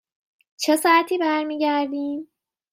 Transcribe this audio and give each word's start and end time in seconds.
چه 0.61 0.75
ساعتی 0.75 1.17
برمی 1.17 1.59
گردیم؟ 1.59 2.29